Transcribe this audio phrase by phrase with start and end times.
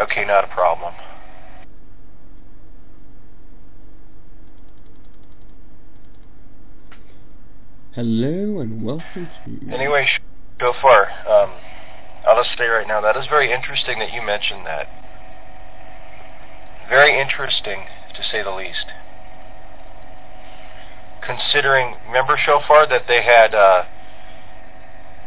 [0.00, 0.94] Okay, not a problem.
[7.92, 9.74] Hello and welcome to.
[9.74, 10.06] Anyway,
[10.58, 11.10] go far.
[11.28, 11.50] Um,
[12.26, 13.02] I'll just say right now.
[13.02, 14.86] That is very interesting that you mentioned that.
[16.88, 18.86] Very interesting, to say the least.
[21.22, 23.84] Considering, remember Shofar that they had uh,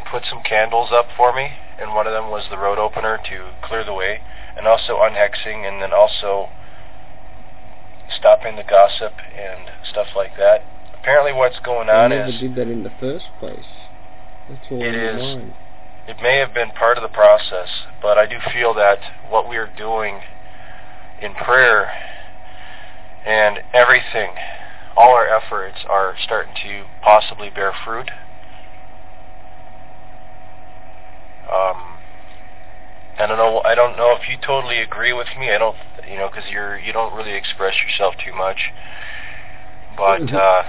[0.09, 3.51] put some candles up for me, and one of them was the road opener to
[3.63, 4.21] clear the way,
[4.57, 6.50] and also unhexing, and then also
[8.09, 10.64] stopping the gossip and stuff like that
[11.04, 12.17] apparently what's going on is.
[12.17, 13.67] never is did that in the first place.
[14.50, 15.19] That's all It is.
[15.19, 15.54] mind.
[16.07, 17.67] it may have been part of the process,
[18.01, 20.21] but I do feel that what we are doing
[21.21, 21.92] in prayer
[23.25, 24.31] and everything,
[24.95, 28.09] all our efforts are starting to possibly bear fruit.
[31.52, 32.00] Um,
[33.20, 33.61] I don't know.
[33.64, 35.52] I don't know if you totally agree with me.
[35.52, 35.75] I don't,
[36.09, 38.72] you know, because you're you don't really express yourself too much.
[39.95, 40.34] But Mhm.
[40.34, 40.64] uh,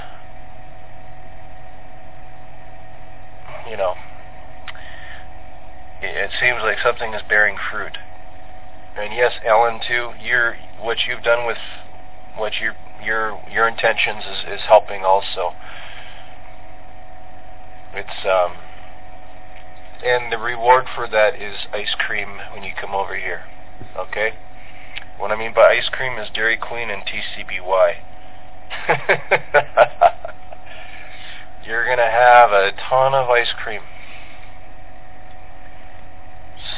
[3.69, 3.95] you know,
[6.03, 7.97] it, it seems like something is bearing fruit.
[8.97, 10.13] And yes, Ellen, too.
[10.21, 11.59] You're what you've done with
[12.37, 15.55] what your your your intentions is, is helping also.
[17.95, 18.53] It's um,
[20.05, 23.45] and the reward for that is ice cream when you come over here.
[23.97, 24.35] Okay.
[25.19, 27.95] What I mean by ice cream is Dairy Queen and TCBY.
[31.67, 33.81] You're gonna have a ton of ice cream.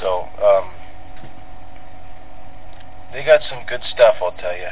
[0.01, 0.71] So, um,
[3.13, 4.69] they got some good stuff, I'll tell you.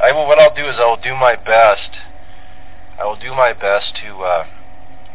[0.00, 0.26] I will.
[0.26, 1.90] What I'll do is I will do my best.
[2.98, 4.46] I will do my best to uh,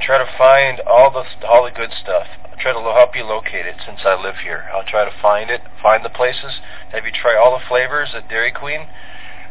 [0.02, 2.28] try to find all the all the good stuff.
[2.64, 4.70] Try to help you locate it since I live here.
[4.74, 6.62] I'll try to find it, find the places,
[6.94, 8.88] have you try all the flavors at Dairy Queen.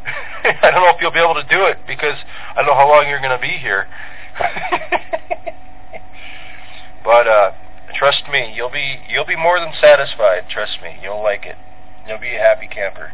[0.44, 2.16] I don't know if you'll be able to do it because
[2.56, 3.86] I don't know how long you're going to be here.
[7.04, 7.52] but uh,
[7.94, 10.48] trust me, you'll be you'll be more than satisfied.
[10.48, 11.56] Trust me, you'll like it.
[12.08, 13.12] You'll be a happy camper.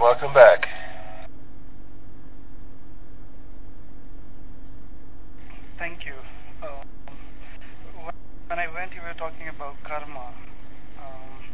[0.00, 0.64] Welcome back.
[5.78, 6.16] Thank you.
[6.64, 6.88] Um,
[8.48, 10.32] when I went, you were talking about karma.
[10.96, 11.44] Um,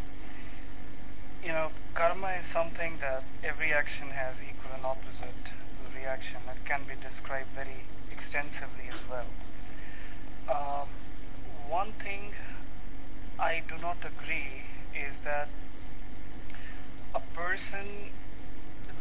[1.43, 5.43] you know, karma is something that every action has equal and opposite
[5.99, 6.39] reaction.
[6.47, 7.83] It can be described very
[8.15, 9.27] extensively as well.
[10.47, 10.89] Um,
[11.67, 12.31] one thing
[13.43, 14.63] I do not agree
[14.95, 15.51] is that
[17.11, 18.15] a person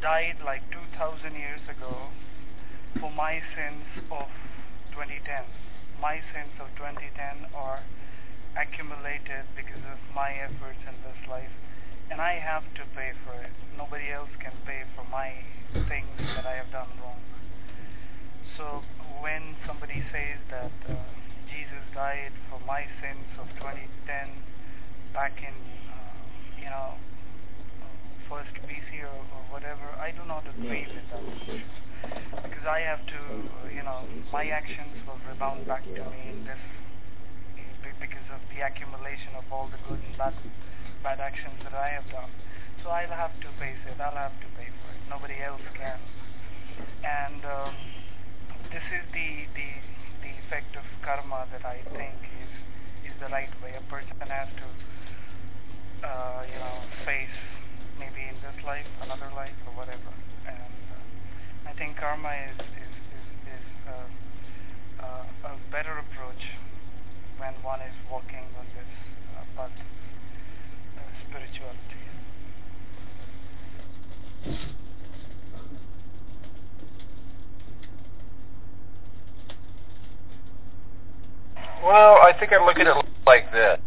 [0.02, 2.10] died like 2,000 years ago
[3.00, 4.28] for my sins of
[4.96, 5.44] 2010.
[6.02, 7.84] My sins of 2010 are
[8.56, 11.52] accumulated because of my efforts in this life,
[12.12, 13.52] and I have to pay for it.
[13.78, 15.32] Nobody else can pay for my
[15.88, 17.20] things that I have done wrong.
[18.58, 18.84] So
[19.20, 20.96] when somebody says that uh,
[21.52, 23.84] Jesus died for my sins of 2010
[25.12, 25.56] back in,
[25.92, 26.16] uh,
[26.60, 26.96] you know,
[28.30, 31.26] first BC or, or whatever, I do not agree with that
[32.44, 33.20] because I have to,
[33.74, 36.62] you know, my actions will rebound back to me in this
[37.82, 40.34] be- because of the accumulation of all the good and bad,
[41.04, 42.30] bad actions that I have done.
[42.84, 43.98] So I'll have to face it.
[43.98, 45.02] I'll have to pay for it.
[45.10, 46.00] Nobody else can.
[47.02, 47.74] And um,
[48.70, 49.70] this is the, the
[50.22, 52.54] the effect of karma that I think is
[53.10, 53.74] is the right way.
[53.78, 54.68] A person has to,
[56.06, 57.40] uh, you know, face
[58.46, 60.14] this life, another life, or whatever.
[60.46, 63.26] And uh, I think karma is is is,
[63.58, 64.06] is uh,
[65.02, 66.54] uh, a better approach
[67.42, 68.92] when one is walking on this
[69.34, 71.82] uh, path, uh, spirituality.
[81.84, 83.85] Well, I think I look at it like this.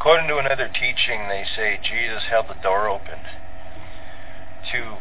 [0.00, 3.18] According to another teaching, they say Jesus held the door open
[4.72, 4.96] to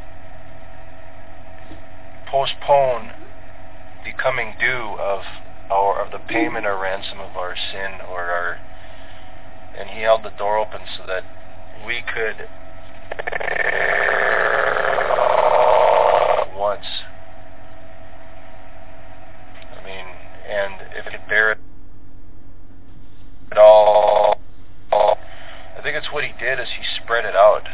[2.30, 3.14] postpone
[4.04, 5.22] the coming due of
[5.72, 8.60] our of the payment or ransom of our sin or our
[9.78, 11.24] and he held the door open so that
[11.88, 12.50] we could
[16.58, 16.88] once
[19.80, 20.08] I mean
[20.46, 21.60] and if it could bear it
[23.58, 24.19] all, all
[25.90, 27.68] think it's what he did is he spread it out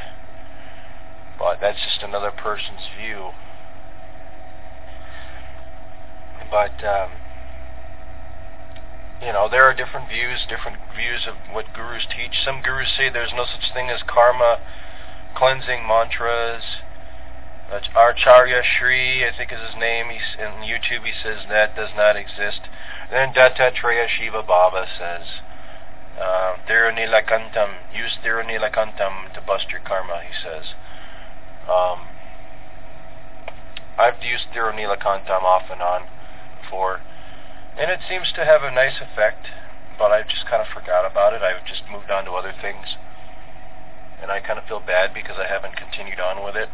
[1.43, 3.31] uh, that's just another person's view.
[6.49, 7.11] But um,
[9.21, 12.43] you know, there are different views, different views of what gurus teach.
[12.43, 14.59] Some gurus say there's no such thing as karma
[15.35, 16.63] cleansing mantras.
[17.71, 20.07] Uh, Acharya Sri, I think is his name.
[20.09, 21.03] He's in YouTube.
[21.03, 22.61] He says that does not exist.
[23.11, 25.41] then Dattatreya Shiva Baba says,
[26.19, 30.21] uh, Thirunilakantam, use Thirunilakantam to bust your karma.
[30.21, 30.73] He says.
[31.67, 32.07] Um,
[33.97, 36.07] I've used Thirunilakantam off and on
[36.61, 37.01] before,
[37.77, 39.47] and it seems to have a nice effect.
[39.97, 41.41] But I've just kind of forgot about it.
[41.41, 42.97] I've just moved on to other things
[44.21, 46.69] and I kind of feel bad because I haven't continued on with it.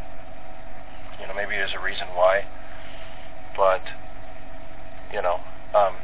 [1.20, 2.46] You know, maybe there's a reason why,
[3.56, 3.82] but
[5.12, 5.42] you know,
[5.76, 6.00] um,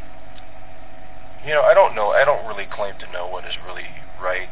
[1.48, 2.12] you know, I don't know.
[2.12, 3.88] I don't really claim to know what is really
[4.22, 4.52] right.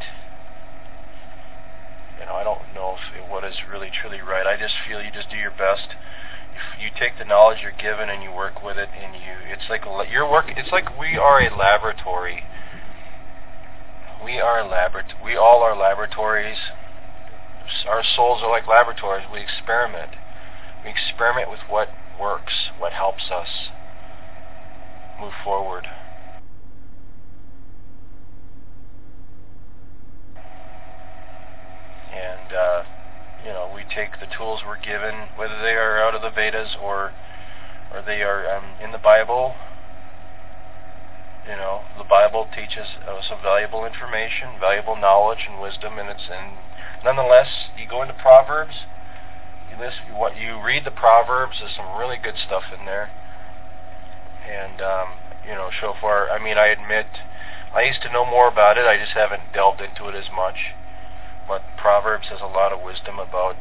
[2.19, 4.47] You know, I don't know if what is really truly right.
[4.47, 5.93] I just feel you just do your best.
[6.79, 9.35] You, you take the knowledge you're given and you work with it, and you.
[9.51, 10.45] It's like a, you're work.
[10.55, 12.43] It's like we are a laboratory
[14.25, 16.57] we are laborat- we all are laboratories.
[17.87, 19.27] Our souls are like laboratories.
[19.31, 20.11] We experiment.
[20.83, 21.89] We experiment with what
[22.19, 23.69] works, what helps us
[25.19, 25.87] move forward.
[32.45, 32.83] And uh,
[33.45, 36.75] you know, we take the tools we're given, whether they are out of the Vedas
[36.81, 37.13] or
[37.93, 39.55] or they are um, in the Bible.
[41.47, 46.25] You know, the Bible teaches us some valuable information, valuable knowledge and wisdom, and it's
[46.29, 46.57] and
[47.03, 48.73] nonetheless, you go into Proverbs,
[49.69, 53.11] you listen, what you read the Proverbs, there's some really good stuff in there,
[54.49, 57.05] and um, you know, so far, I mean, I admit,
[57.75, 60.73] I used to know more about it, I just haven't delved into it as much,
[61.47, 63.55] but Proverbs has a lot of wisdom about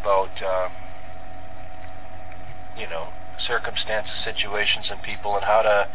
[0.00, 0.68] about uh,
[2.76, 3.08] you know
[3.46, 5.88] circumstances, situations, and people, and how to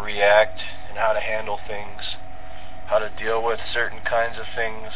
[0.00, 2.16] react and how to handle things,
[2.86, 4.88] how to deal with certain kinds of things.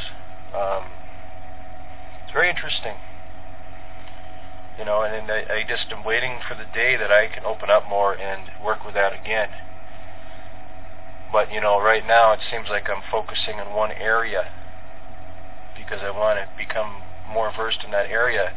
[0.55, 0.93] Um,
[2.25, 2.97] it's very interesting.
[4.79, 7.45] You know, and, and I, I just am waiting for the day that I can
[7.45, 9.49] open up more and work with that again.
[11.33, 14.51] But, you know, right now it seems like I'm focusing on one area
[15.77, 18.53] because I want to become more versed in that area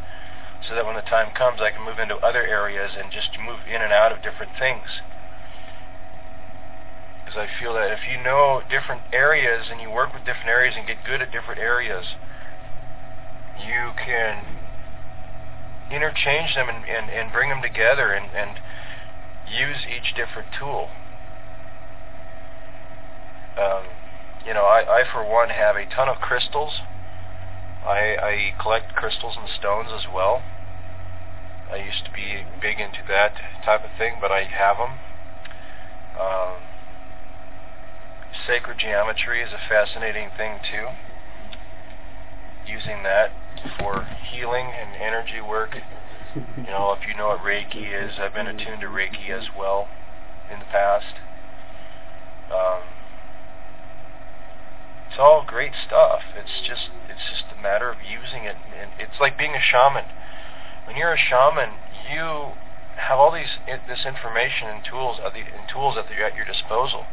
[0.67, 3.59] so that when the time comes I can move into other areas and just move
[3.67, 5.01] in and out of different things
[7.29, 10.73] because I feel that if you know different areas and you work with different areas
[10.75, 12.03] and get good at different areas,
[13.61, 14.57] you can
[15.91, 18.57] interchange them and, and, and bring them together and, and
[19.45, 20.89] use each different tool.
[23.59, 23.83] Um,
[24.45, 26.71] you know, I, I for one have a ton of crystals.
[27.85, 30.43] I, I collect crystals and stones as well.
[31.71, 33.33] I used to be big into that
[33.65, 34.97] type of thing, but I have them.
[36.19, 36.55] Um,
[38.47, 40.87] sacred geometry is a fascinating thing too.
[42.65, 43.31] Using that
[43.77, 45.75] for healing and energy work.
[46.35, 49.87] You know, if you know what Reiki is, I've been attuned to Reiki as well
[50.51, 51.15] in the past.
[52.51, 52.81] Um,
[55.09, 56.21] it's all great stuff.
[56.37, 60.05] It's just it's just a matter of using it, and it's like being a shaman.
[60.85, 61.75] When you're a shaman,
[62.09, 62.53] you
[62.95, 66.45] have all these this information and tools at the and tools at, the, at your
[66.45, 67.05] disposal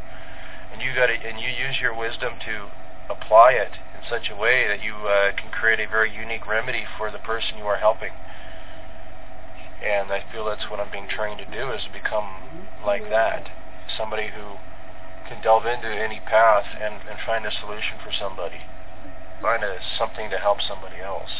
[0.71, 2.69] and you got and you use your wisdom to
[3.09, 6.83] apply it in such a way that you uh, can create a very unique remedy
[6.97, 8.11] for the person you are helping.
[9.83, 13.47] And I feel that's what I'm being trained to do is to become like that,
[13.95, 14.57] somebody who
[15.27, 18.61] can delve into any path and, and find a solution for somebody,
[19.41, 21.31] find a, something to help somebody else.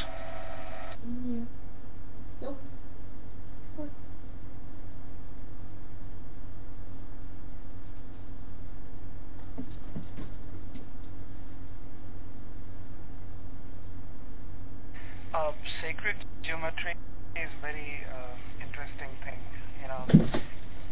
[15.38, 15.52] uh,
[15.82, 16.96] sacred geometry
[17.36, 19.40] is very uh, interesting thing.
[19.82, 20.04] You know,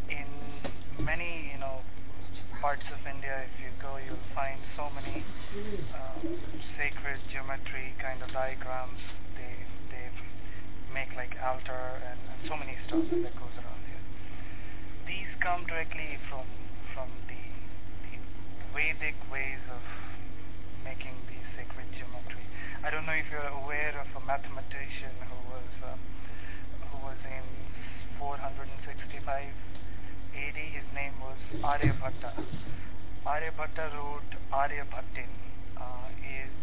[0.09, 1.81] in many you know
[2.65, 5.21] parts of India, if you go, you'll find so many
[5.93, 6.17] uh,
[6.81, 8.97] sacred geometry kind of diagrams.
[9.37, 9.53] They
[9.93, 10.09] they
[10.89, 14.01] make like altar and, and so many stuff that goes around here.
[15.05, 16.49] These come directly from
[16.89, 17.37] from the
[18.09, 18.17] the
[18.73, 19.85] Vedic ways of
[20.81, 22.49] making these sacred geometry.
[22.81, 25.93] I don't know if you're aware of a mathematician who was uh,
[26.89, 27.45] who was in
[28.17, 29.53] 465
[30.35, 32.31] AD, his name was Aryabhatta.
[33.25, 35.27] Aryabhatta wrote Aryabhatiya.
[35.79, 36.09] Uh,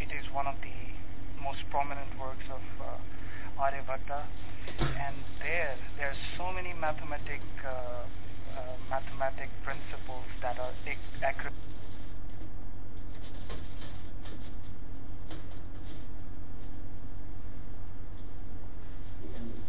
[0.01, 0.77] it is one of the
[1.43, 4.25] most prominent works of uh, Aryabhatta.
[4.79, 10.73] And there, there are so many mathematic, uh, uh, mathematic principles that are
[11.25, 11.53] accurate.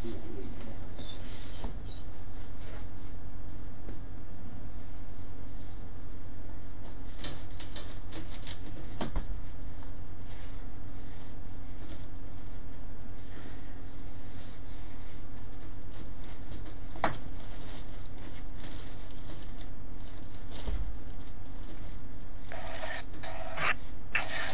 [0.04, 0.33] Thank you.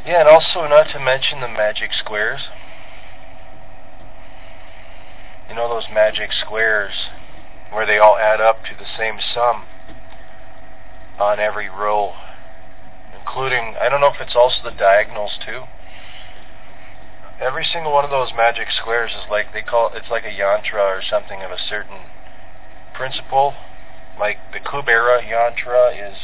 [0.09, 2.41] Yeah, and also not to mention the magic squares.
[5.47, 6.93] You know those magic squares
[7.71, 9.65] where they all add up to the same sum
[11.19, 12.13] on every row,
[13.19, 15.65] including, I don't know if it's also the diagonals too.
[17.39, 20.33] Every single one of those magic squares is like, they call it, it's like a
[20.33, 22.09] yantra or something of a certain
[22.95, 23.53] principle.
[24.19, 26.17] Like the Kubera yantra is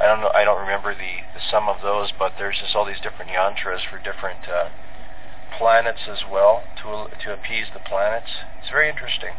[0.00, 0.30] I don't know.
[0.34, 3.80] I don't remember the, the sum of those, but there's just all these different yantras
[3.88, 4.68] for different uh,
[5.56, 8.28] planets as well to to appease the planets.
[8.60, 9.32] It's very interesting.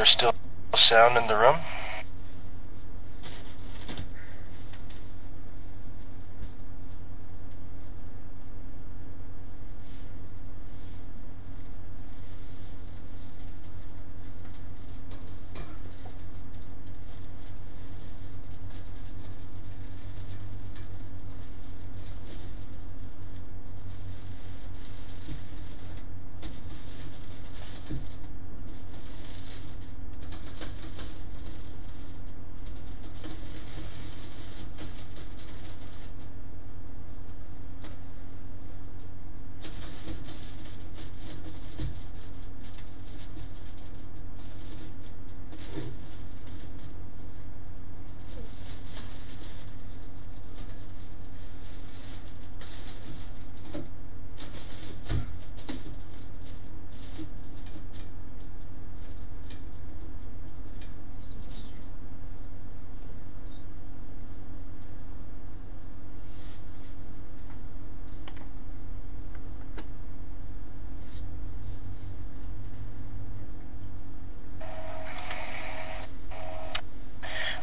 [0.00, 0.32] There still
[0.88, 1.60] sound in the room?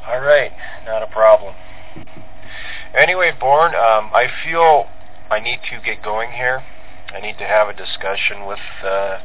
[0.07, 0.53] All right,
[0.85, 1.53] not a problem.
[3.57, 4.85] Born, um, I feel
[5.31, 6.61] I need to get going here.
[7.09, 9.17] I need to have a discussion with uh,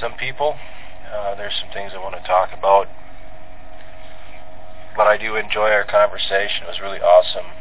[0.00, 0.56] some people.
[1.04, 2.88] Uh, there's some things I want to talk about.
[4.96, 6.64] But I do enjoy our conversation.
[6.64, 7.52] It was really awesome.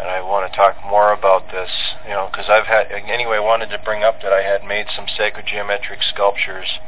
[0.00, 1.68] And I want to talk more about this,
[2.08, 4.86] you know, because I've had, anyway, I wanted to bring up that I had made
[4.96, 6.80] some sacred geometric sculptures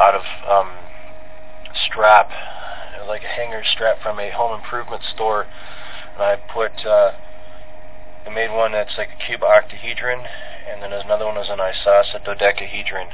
[0.00, 0.72] out of um,
[1.76, 2.30] strap
[3.06, 5.44] like a hanger strap from a home improvement store.
[6.16, 7.12] And I put, uh,
[8.26, 10.26] I made one that's like a cuboctahedron,
[10.70, 13.08] and then there's another one that's an icosidodecahedron,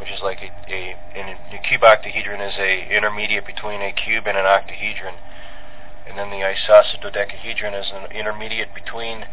[0.00, 4.46] which is like a, a, a cuboctahedron is a intermediate between a cube and an
[4.46, 5.16] octahedron.
[6.08, 9.26] And then the icosidodecahedron is an intermediate between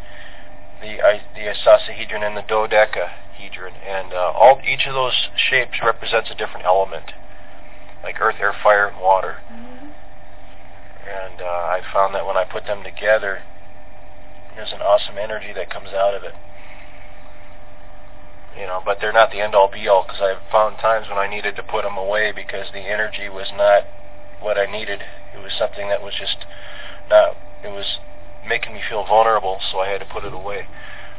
[0.82, 0.98] the
[1.34, 6.66] the icosahedron and the dodecahedron, and uh, all each of those shapes represents a different
[6.66, 7.14] element,
[8.04, 9.38] like earth, air, fire, and water.
[9.50, 9.77] Mm-hmm
[11.08, 13.44] and uh, I found that when I put them together,
[14.56, 16.34] there's an awesome energy that comes out of it.
[18.58, 21.20] You know, but they're not the end all be all because I've found times when
[21.20, 23.86] I needed to put them away because the energy was not
[24.42, 25.02] what I needed.
[25.36, 26.38] It was something that was just
[27.10, 27.38] not.
[27.64, 28.00] It was
[28.48, 30.66] making me feel vulnerable, so I had to put it away.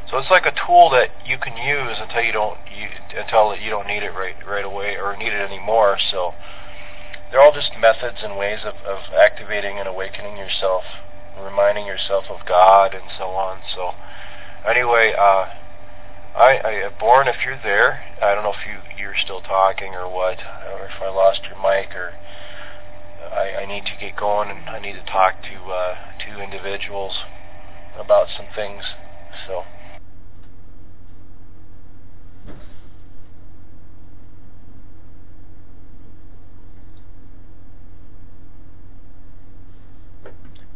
[0.09, 3.69] So it's like a tool that you can use until you don't you, until you
[3.69, 5.97] don't need it right right away or need it anymore.
[6.11, 6.33] So
[7.31, 10.83] they're all just methods and ways of, of activating and awakening yourself,
[11.37, 13.61] reminding yourself of God and so on.
[13.75, 13.91] So
[14.67, 15.45] anyway, uh,
[16.35, 18.03] I I, born if you're there.
[18.21, 20.39] I don't know if you you're still talking or what,
[20.71, 22.13] or if I lost your mic or
[23.31, 27.13] I, I need to get going and I need to talk to uh, two individuals
[27.97, 28.83] about some things.
[29.45, 29.63] So.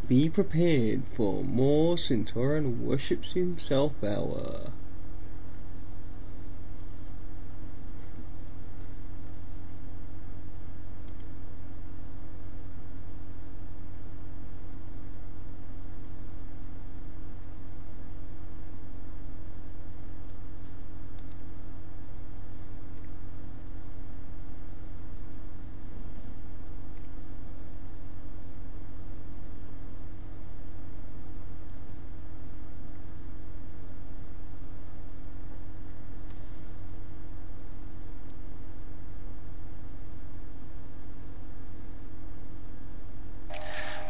[0.06, 4.72] Be prepared for more Centauran worships himself hour.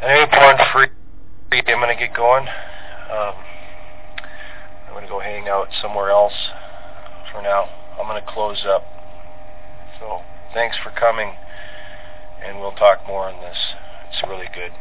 [0.05, 0.89] Hey, born free.
[1.67, 2.47] I'm gonna get going.
[2.47, 3.35] Um,
[4.87, 6.35] I'm gonna go hang out somewhere else
[7.33, 7.65] for now.
[7.99, 8.83] I'm gonna close up.
[10.01, 10.21] So
[10.53, 11.33] thanks for coming,
[12.45, 13.57] and we'll talk more on this.
[14.11, 14.73] It's really good.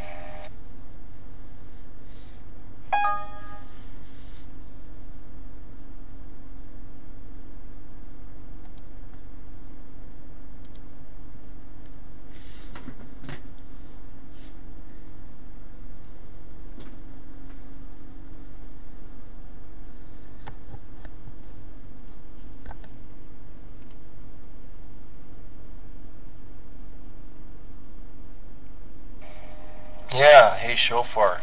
[30.13, 31.41] Yeah, hey Shofar.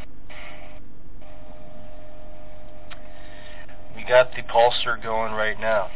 [3.97, 5.90] We got the pulsar going right now.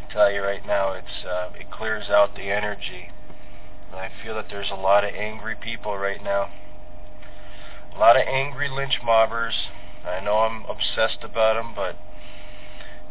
[0.00, 3.10] I tell you right now, it's uh, it clears out the energy.
[3.90, 6.50] And I feel that there's a lot of angry people right now.
[7.94, 9.54] A lot of angry lynch mobbers.
[10.04, 11.96] I know I'm obsessed about them, but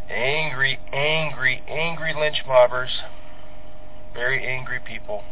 [0.09, 2.99] angry, angry, angry lynch mobbers.
[4.13, 5.23] Very angry people.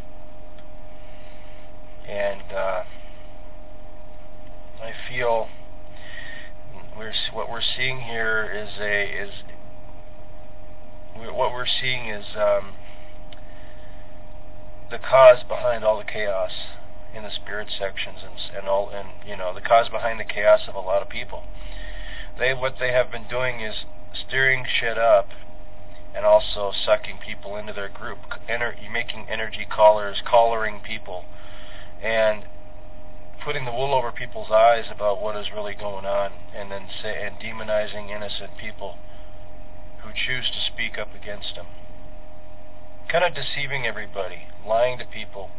[2.08, 2.82] And uh,
[4.82, 5.48] I feel
[6.96, 9.30] we're what we're seeing here is a is
[11.14, 12.74] what we're seeing is um,
[14.90, 16.50] the cause behind all the chaos
[17.14, 20.62] in the spirit sections and and all and you know the cause behind the chaos
[20.68, 21.44] of a lot of people.
[22.38, 23.84] They what they have been doing is
[24.26, 25.28] stirring shit up
[26.14, 28.18] and also sucking people into their group,
[28.48, 31.24] ener- making energy callers, collaring people,
[32.02, 32.44] and
[33.44, 37.26] putting the wool over people's eyes about what is really going on, and then say
[37.26, 38.96] and demonizing innocent people
[40.02, 41.66] who choose to speak up against them.
[43.08, 45.50] Kind of deceiving everybody, lying to people.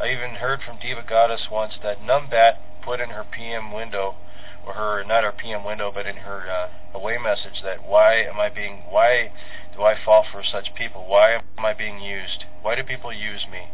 [0.00, 4.14] I even heard from Diva Goddess once that Numbat put in her PM window,
[4.66, 8.38] or her not her PM window, but in her uh, away message that why am
[8.38, 9.32] I being why
[9.74, 11.06] do I fall for such people?
[11.06, 12.44] Why am I being used?
[12.62, 13.68] Why do people use me?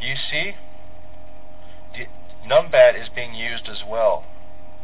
[0.00, 0.54] Do you see?
[2.46, 4.24] Numbat is being used as well,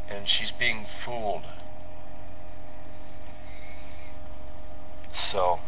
[0.08, 1.44] and she's being fooled.
[5.32, 5.58] So,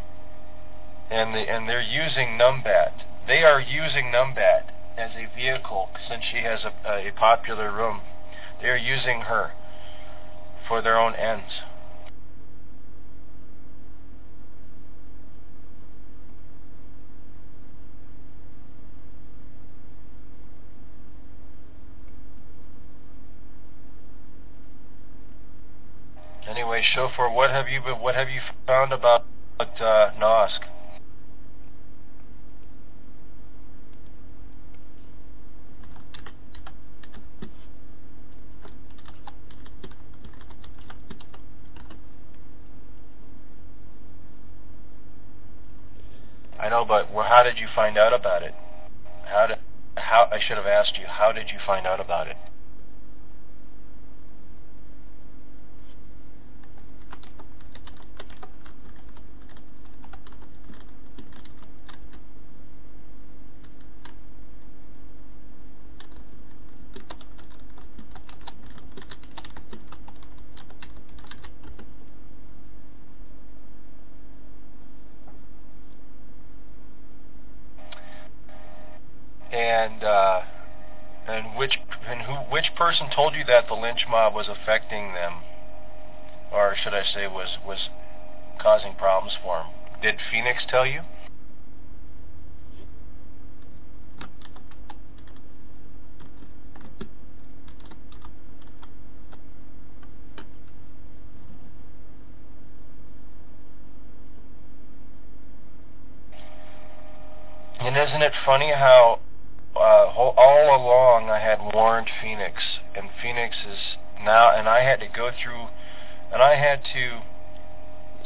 [1.10, 2.92] and the and they're using Numbat.
[3.26, 8.02] They are using Numbat as a vehicle since she has a, a popular room.
[8.62, 9.52] They are using her
[10.68, 11.62] for their own ends.
[26.50, 29.24] Anyway, Shofar, what have you been, what have you found about
[29.60, 30.58] uh, Nosk?
[46.58, 48.54] I know, but well, how did you find out about it?
[49.24, 49.58] How did
[49.96, 51.06] how I should have asked you.
[51.06, 52.36] How did you find out about it?
[79.60, 80.40] And uh,
[81.26, 85.42] and which and who which person told you that the lynch mob was affecting them,
[86.50, 87.90] or should I say was was
[88.58, 89.66] causing problems for him.
[90.00, 91.02] Did Phoenix tell you?
[107.80, 109.09] And isn't it funny how
[115.00, 115.66] had to go through,
[116.32, 117.22] and I had to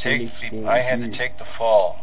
[0.03, 1.97] take the, I had to take the fall,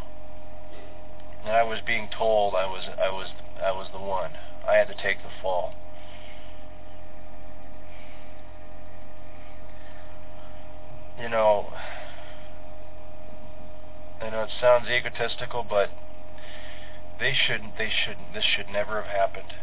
[1.43, 3.27] and I was being told I was I was
[3.61, 4.31] I was the one.
[4.67, 5.73] I had to take the fall.
[11.19, 11.71] You know,
[14.21, 15.89] I know it sounds egotistical, but
[17.19, 17.77] they shouldn't.
[17.77, 18.33] They shouldn't.
[18.33, 19.53] This should never have happened.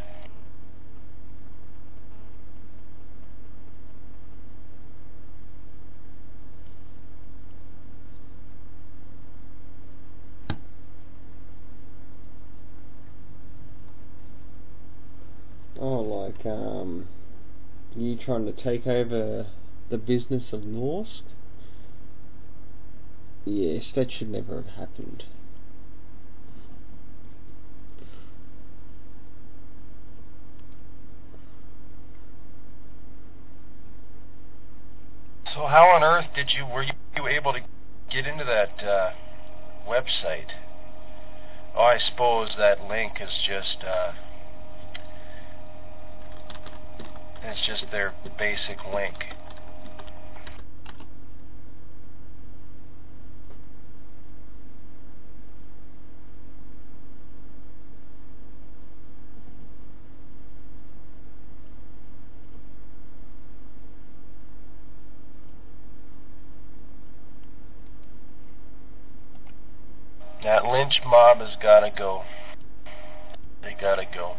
[15.81, 17.07] Oh, like, um,
[17.95, 19.47] you trying to take over
[19.89, 21.23] the business of Norsk?
[23.47, 25.25] Yes, that should never have happened.
[35.55, 37.61] So how on earth did you were you able to
[38.11, 39.13] get into that uh,
[39.89, 40.51] website?
[41.75, 44.13] Oh, I suppose that link is just uh,
[47.43, 49.15] it's just their basic link.
[70.45, 72.23] That lynch mob has got to go.
[73.63, 74.37] They got to go.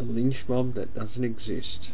[0.00, 0.06] The
[0.62, 1.88] that doesn't exist.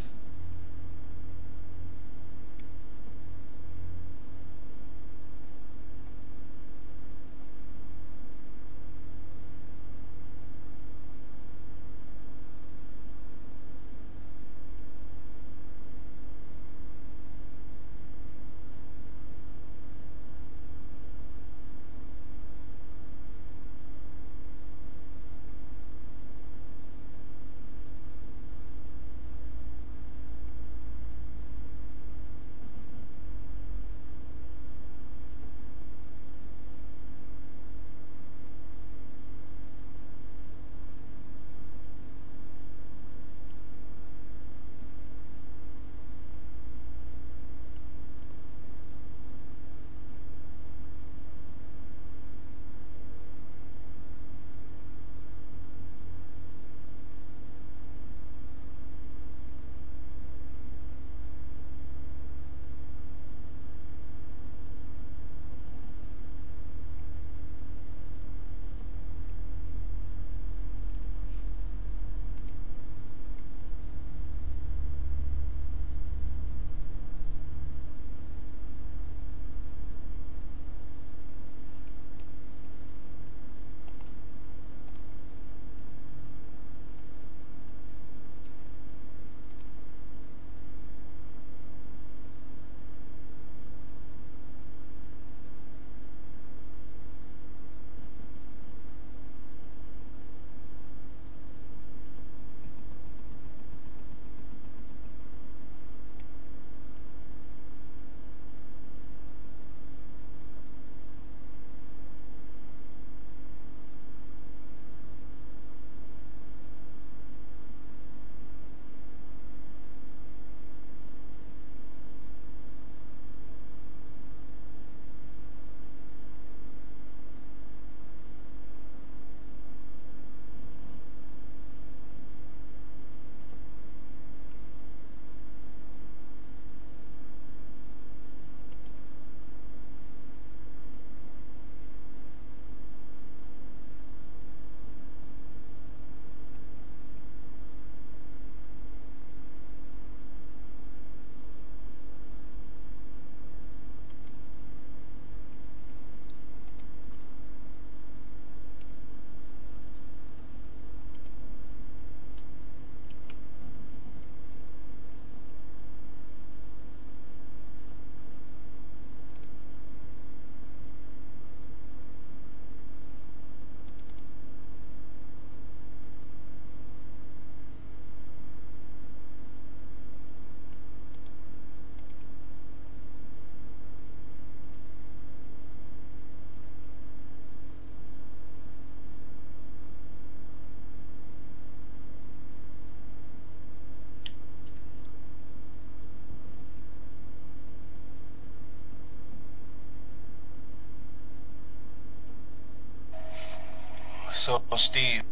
[204.47, 205.23] So Steve,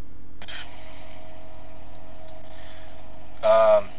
[3.44, 3.90] um,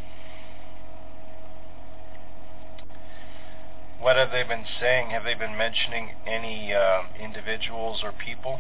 [4.02, 5.12] what have they been saying?
[5.12, 8.60] Have they been mentioning any um, individuals or people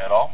[0.00, 0.30] at all?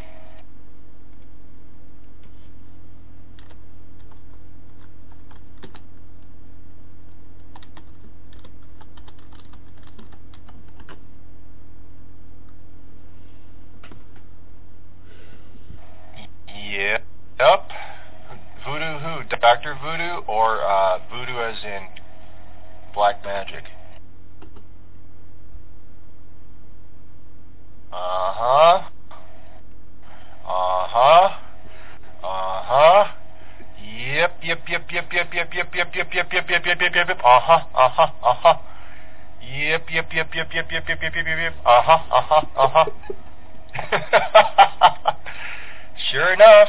[46.17, 46.69] Sure enough.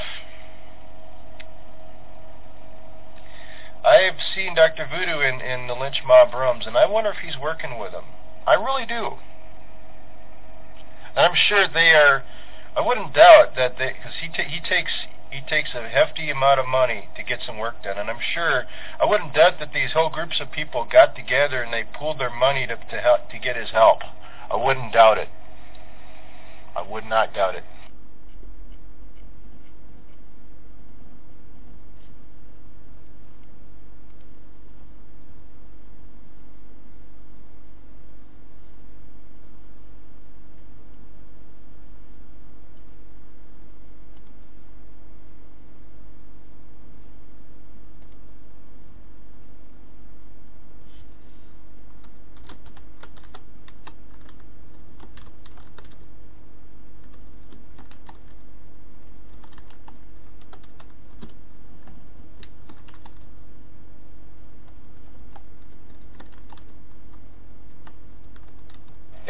[3.85, 4.85] I've seen Dr.
[4.85, 8.03] Voodoo in, in the Lynch Mob rooms, and I wonder if he's working with them.
[8.45, 9.11] I really do.
[11.15, 12.23] And I'm sure they are.
[12.75, 14.91] I wouldn't doubt that they, because he ta- he takes
[15.31, 18.65] he takes a hefty amount of money to get some work done, and I'm sure
[18.99, 22.29] I wouldn't doubt that these whole groups of people got together and they pooled their
[22.29, 23.99] money to to help to get his help.
[24.51, 25.29] I wouldn't doubt it.
[26.75, 27.63] I would not doubt it.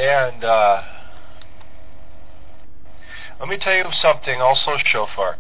[0.08, 0.84] And uh,
[3.42, 5.36] let me tell you something also, Shofar.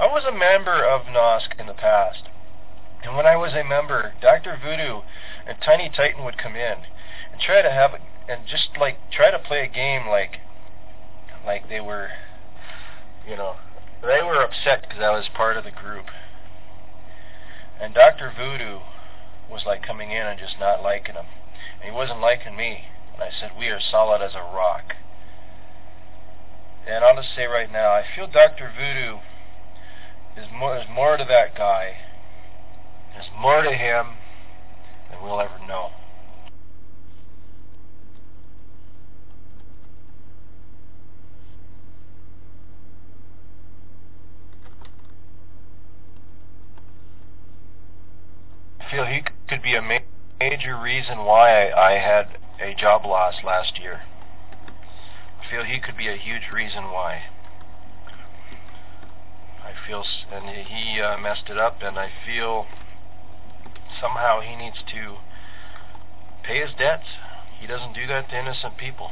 [0.00, 2.24] I was a member of NOSC in the past.
[3.04, 4.58] And when I was a member, Dr.
[4.60, 5.02] Voodoo
[5.46, 6.78] and Tiny Titan would come in
[7.30, 7.92] and try to have,
[8.28, 10.40] and just like try to play a game like,
[11.46, 12.08] like they were,
[13.28, 13.54] you know,
[14.02, 16.06] they were upset because I was part of the group.
[17.80, 18.32] And Dr.
[18.36, 18.80] Voodoo
[19.48, 21.26] was like coming in and just not liking him.
[21.80, 22.86] And he wasn't liking me.
[23.14, 24.94] And I said, We are solid as a rock.
[26.86, 28.70] And I'll just say right now, I feel Dr.
[28.76, 29.18] Voodoo
[30.36, 31.96] is more, there's more to that guy.
[33.14, 34.16] There's more to him
[35.10, 35.90] than we'll ever know.
[48.80, 49.98] I feel he could be a ma-
[50.38, 54.02] major reason why I, I had a job loss last year.
[55.40, 57.24] I feel he could be a huge reason why.
[59.62, 62.66] I feel, and he uh, messed it up, and I feel
[64.00, 65.16] somehow he needs to
[66.42, 67.06] pay his debts.
[67.60, 69.10] He doesn't do that to innocent people.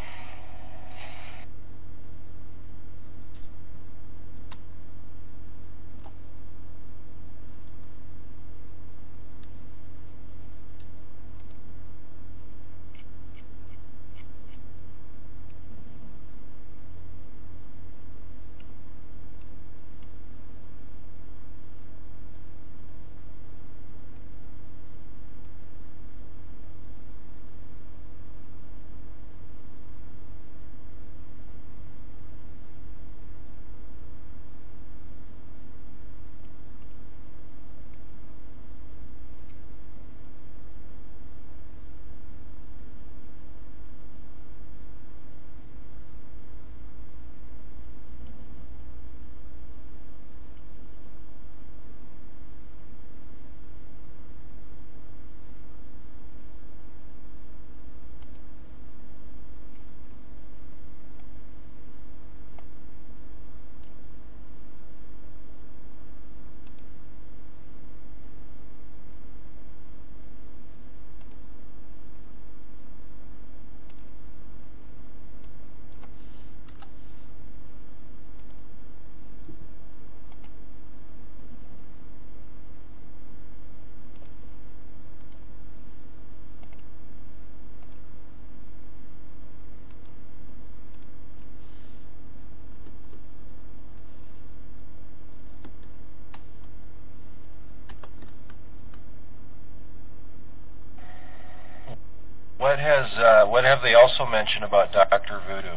[102.72, 105.76] What has uh, what have they also mentioned about Doctor Voodoo?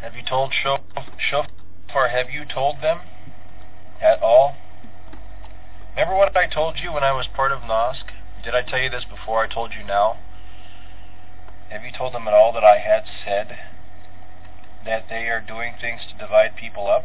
[0.00, 3.00] Have you told Shofar, have you told them
[4.00, 4.56] at all?
[5.90, 8.08] Remember what I told you when I was part of NOSC?
[8.42, 9.44] Did I tell you this before?
[9.44, 10.16] I told you now.
[11.68, 13.58] Have you told them at all that I had said
[14.86, 17.04] that they are doing things to divide people up?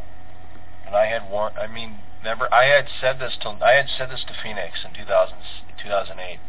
[0.85, 1.57] And I had warned.
[1.57, 4.95] I mean, remember, I had said this to I had said this to Phoenix in
[4.95, 5.35] 2000,
[5.83, 6.39] 2008.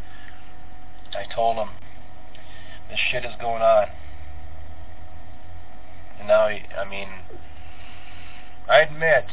[1.11, 1.71] I told him
[2.89, 3.89] this shit is going on.
[6.29, 7.09] Now, I mean,
[8.69, 9.29] I admit,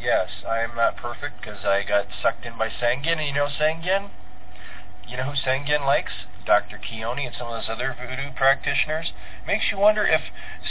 [0.00, 3.18] yes, I am not perfect because I got sucked in by Sangin.
[3.18, 4.10] And you know Sangin?
[5.08, 6.12] You know who Sangin likes?
[6.46, 6.78] Dr.
[6.78, 9.10] Keone and some of those other voodoo practitioners.
[9.48, 10.20] Makes you wonder if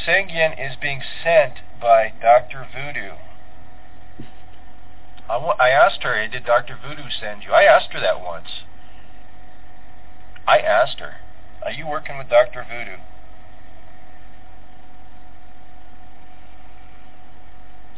[0.07, 2.65] Sangin is being sent by Dr.
[2.73, 3.15] Voodoo.
[5.27, 6.79] I, w- I asked her, did Dr.
[6.81, 7.51] Voodoo send you?
[7.51, 8.63] I asked her that once.
[10.47, 11.15] I asked her,
[11.61, 12.63] are you working with Dr.
[12.63, 13.01] Voodoo?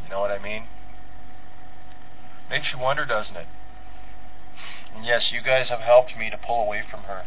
[0.08, 0.64] You know what I mean?
[2.48, 3.46] Makes you wonder, doesn't it?
[4.94, 7.26] And yes, you guys have helped me to pull away from her.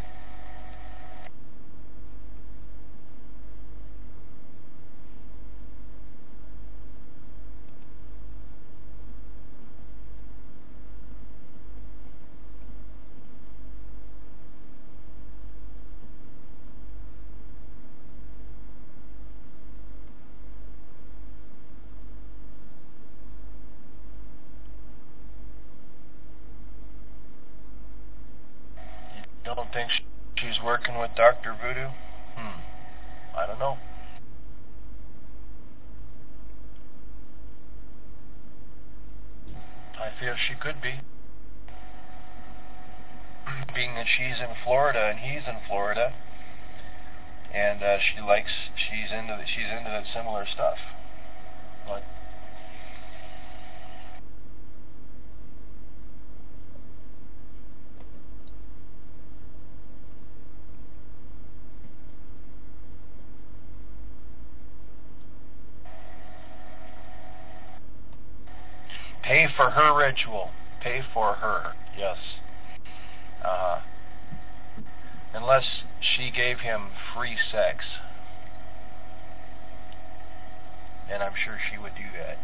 [29.62, 29.92] You don't think
[30.38, 31.54] she's working with Dr.
[31.54, 31.90] Voodoo?
[32.36, 32.62] Hmm.
[33.38, 33.78] I don't know.
[40.00, 41.02] I feel she could be.
[43.76, 46.12] Being that she's in Florida and he's in Florida,
[47.54, 50.78] and uh, she likes, she's into, the, she's into that similar stuff.
[51.86, 52.02] But
[69.32, 70.50] Pay for her ritual.
[70.82, 71.74] Pay for her.
[71.96, 72.18] Yes.
[73.46, 73.82] Uh,
[75.36, 75.66] unless
[76.00, 77.86] she gave him free sex.
[81.12, 82.40] And I'm sure she would do that.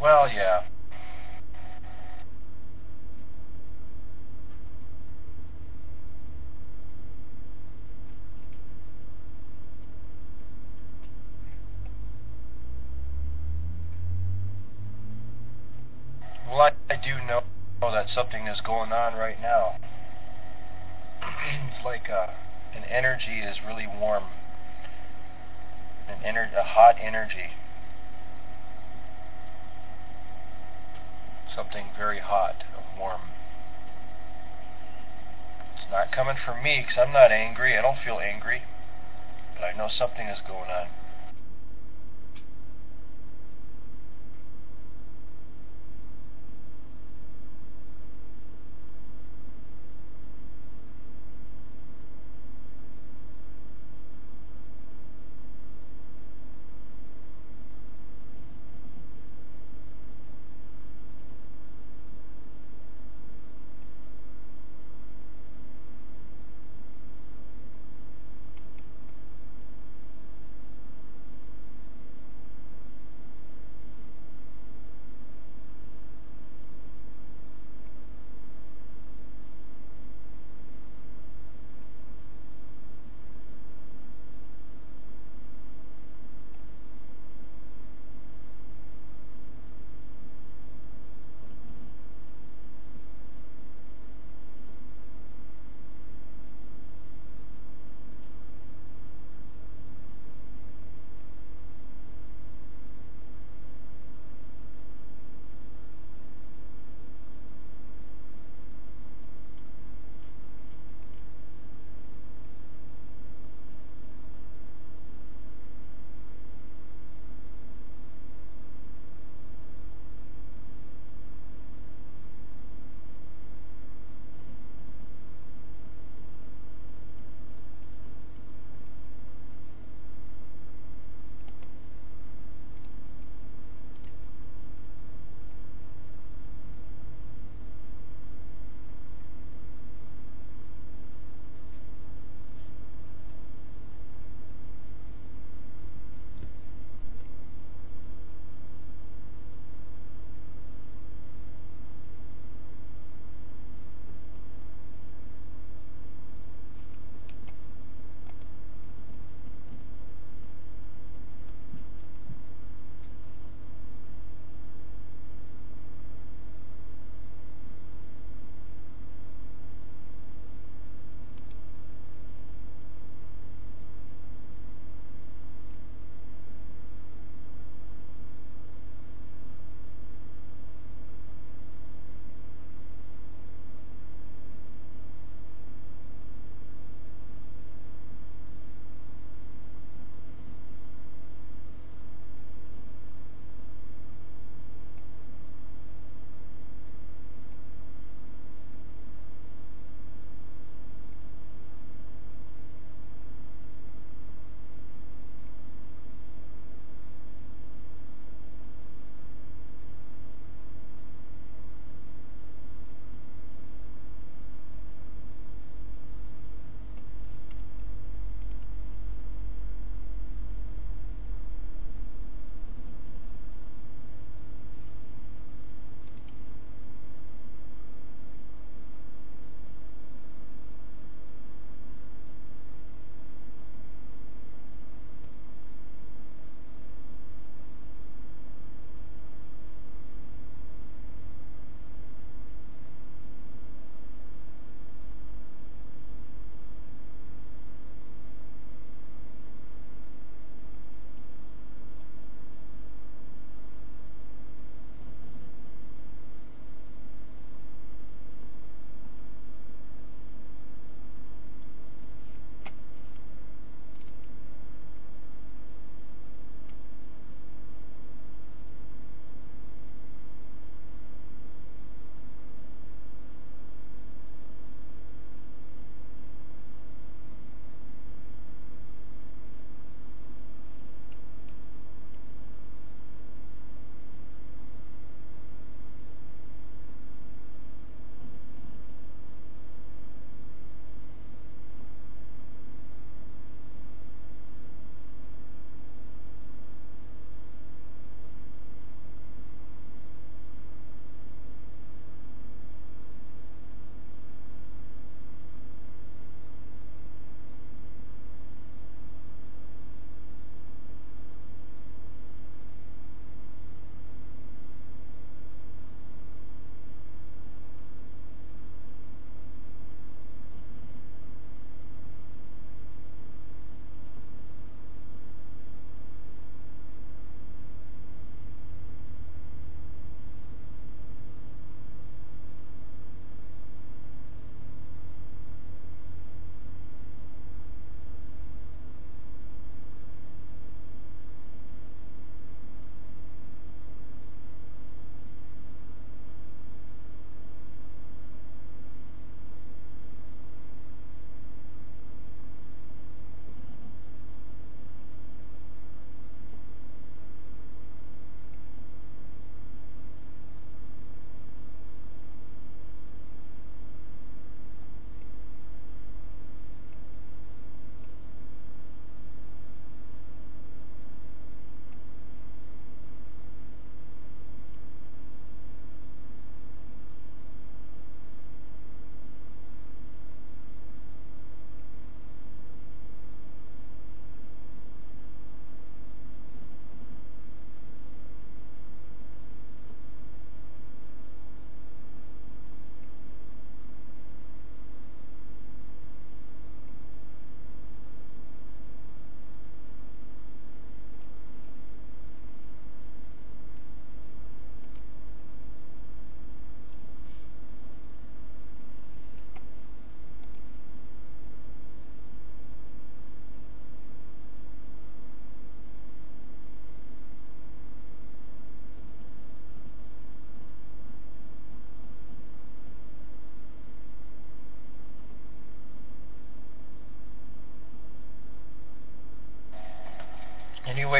[0.00, 0.62] Well, yeah.
[16.48, 17.42] Well, I, do know
[17.80, 19.76] that something is going on right now.
[21.22, 22.32] it's like uh,
[22.74, 24.24] an energy is really warm.
[26.08, 27.54] An ener- a hot energy.
[31.54, 33.20] something very hot and warm.
[35.74, 37.76] It's not coming from me because I'm not angry.
[37.76, 38.62] I don't feel angry.
[39.54, 40.88] But I know something is going on.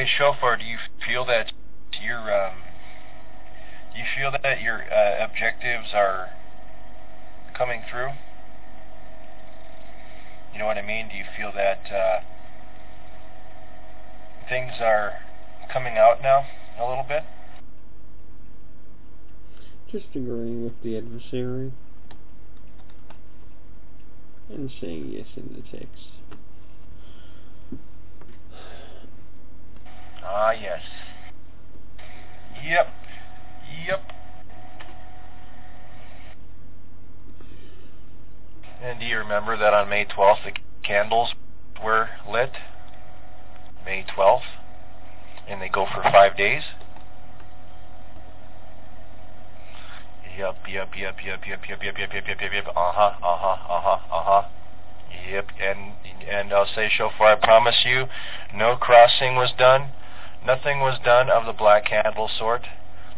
[0.01, 1.53] Anyway, Shofar, do you feel that
[2.03, 2.55] your um,
[3.93, 6.31] do you feel that your uh, objectives are
[7.55, 8.09] coming through?
[10.55, 11.11] You know what I mean?
[11.11, 12.21] Do you feel that uh,
[14.49, 15.19] things are
[15.71, 16.47] coming out now
[16.79, 17.25] a little bit?
[19.93, 21.73] Just agreeing with the adversary
[24.49, 26.20] and saying yes in the text.
[30.61, 30.81] Yes.
[32.63, 32.89] Yep.
[33.87, 34.03] Yep.
[38.83, 40.53] And do you remember that on May 12th the
[40.83, 41.35] candles
[41.83, 42.53] were lit?
[43.85, 44.41] May 12th?
[45.49, 46.63] And they go for five days?
[50.39, 52.67] Yep, yep, yep, yep, yep, yep, yep, yep, yep, yep, yep, yep.
[52.69, 54.49] Uh-huh, uh-huh, uh-huh, uh-huh.
[55.29, 55.93] Yep, and
[56.27, 58.07] and I'll say, Shofar, I promise you,
[58.55, 59.91] no crossing was done.
[60.45, 62.63] Nothing was done of the black candle sort.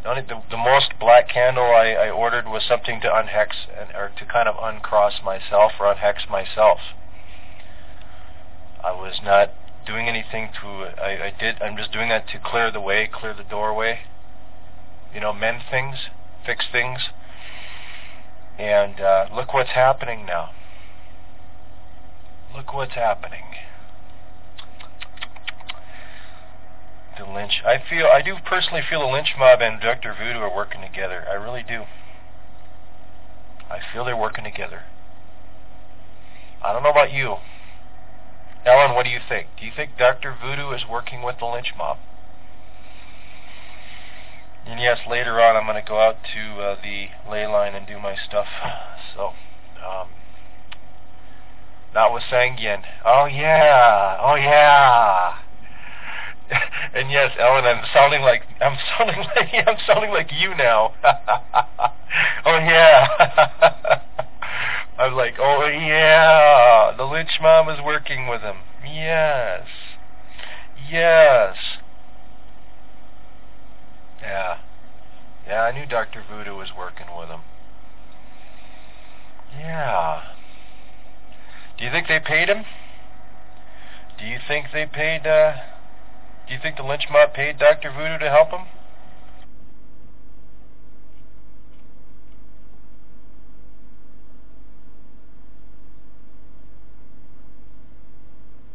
[0.03, 3.49] The, only, the, the most black candle I, I ordered was something to unhex
[3.79, 6.79] and, or to kind of uncross myself or unhex myself.
[8.83, 9.51] I was not
[9.87, 10.67] doing anything to.
[11.01, 11.63] I, I did.
[11.63, 14.01] I'm just doing that to clear the way, clear the doorway.
[15.15, 15.97] You know, mend things,
[16.45, 17.01] fix things.
[18.59, 20.51] And uh, look what's happening now.
[22.55, 23.45] Look what's happening.
[27.23, 27.63] The lynch.
[27.65, 28.07] I feel.
[28.07, 30.13] I do personally feel the lynch mob and Dr.
[30.19, 31.25] Voodoo are working together.
[31.29, 31.85] I really do.
[33.71, 34.83] I feel they're working together.
[36.63, 37.37] I don't know about you.
[38.65, 39.49] Ellen, what do you think?
[39.59, 40.37] Do you think Dr.
[40.41, 41.99] Voodoo is working with the lynch mob?
[44.67, 47.87] And yes, later on I'm going to go out to uh, the ley line and
[47.87, 48.47] do my stuff.
[49.15, 49.35] So,
[49.87, 50.09] um,
[51.95, 52.83] not with Sanguin.
[53.05, 55.42] Oh yeah, oh yeah.
[56.95, 60.95] and yes, Ellen, I'm sounding like I'm sounding like I'm sounding like you now.
[62.45, 63.09] oh yeah.
[64.99, 68.57] I'm like, oh yeah, the lynch mob is working with him.
[68.85, 69.67] Yes,
[70.91, 71.57] yes.
[74.21, 74.59] Yeah,
[75.47, 75.63] yeah.
[75.63, 77.41] I knew Doctor Voodoo was working with him.
[79.59, 80.23] Yeah.
[81.79, 82.65] Do you think they paid him?
[84.19, 85.27] Do you think they paid?
[85.27, 85.55] uh
[86.47, 88.67] Do you think the lynch mob paid Doctor Voodoo to help him?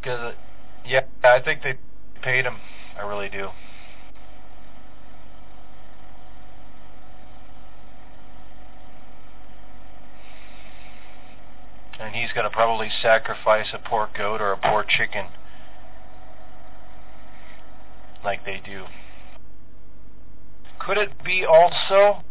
[0.01, 0.31] Because, uh,
[0.85, 1.77] yeah, I think they
[2.21, 2.57] paid him.
[2.97, 3.49] I really do.
[11.99, 15.25] And he's going to probably sacrifice a poor goat or a poor chicken
[18.23, 18.85] like they do.
[20.79, 22.23] Could it be also,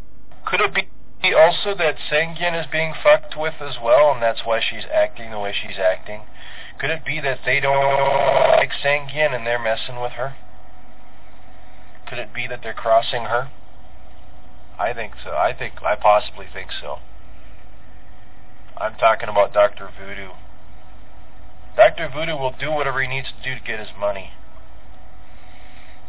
[0.46, 4.60] could it be also that Sanguin is being fucked with as well and that's why
[4.60, 6.22] she's acting the way she's acting?
[6.78, 7.76] Could it be that they don't
[8.56, 10.36] like Sanguin and they're messing with her?
[12.06, 13.50] Could it be that they're crossing her?
[14.78, 15.30] I think so.
[15.30, 16.98] I think I possibly think so.
[18.76, 19.88] I'm talking about Dr.
[19.98, 20.32] Voodoo.
[21.76, 22.10] Dr.
[22.12, 24.32] Voodoo will do whatever he needs to do to get his money.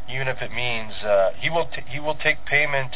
[0.09, 2.91] Even if it means uh, he will t- he will take payment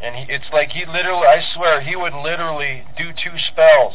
[0.00, 3.94] and he, it's like he literally I swear he would literally do two spells.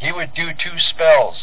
[0.00, 1.36] He would do two spells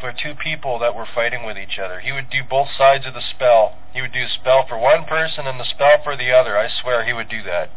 [0.00, 2.00] for two people that were fighting with each other.
[2.00, 3.76] He would do both sides of the spell.
[3.94, 6.58] He would do a spell for one person and the spell for the other.
[6.58, 7.70] I swear he would do that.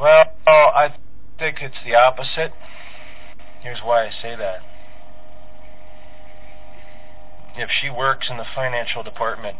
[0.00, 0.94] Well, I
[1.60, 2.52] it's the opposite.
[3.62, 4.60] Here's why I say that.
[7.56, 9.56] If she works in the financial department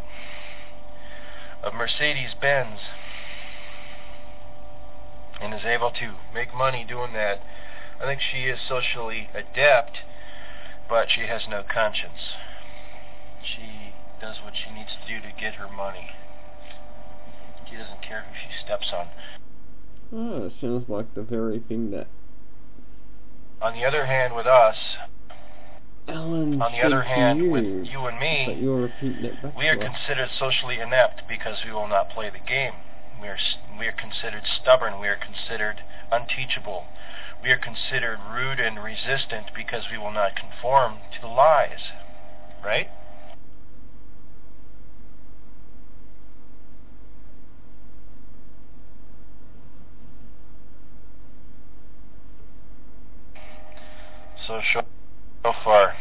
[1.62, 2.80] of Mercedes Benz
[5.40, 7.40] and is able to make money doing that.
[8.00, 9.98] I think she is socially adept,
[10.88, 12.36] but she has no conscience.
[13.42, 16.10] She does what she needs to do to get her money.
[17.68, 19.08] She doesn't care who she steps on.
[20.12, 22.08] Oh, it sounds like the very thing that
[23.62, 24.76] On the other hand, with us,
[26.08, 29.68] Alan on the other hand, you, with you and me, you're repeating it back we
[29.68, 32.72] are considered socially inept because we will not play the game.
[33.20, 33.38] We are
[33.78, 34.98] we are considered stubborn.
[35.00, 35.76] We are considered
[36.10, 36.86] unteachable.
[37.42, 41.92] We are considered rude and resistant because we will not conform to the lies.
[42.64, 42.88] Right?
[54.50, 54.82] So
[55.44, 55.94] so far.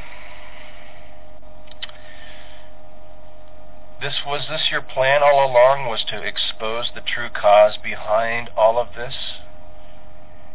[4.01, 8.79] This was this your plan all along was to expose the true cause behind all
[8.79, 9.13] of this?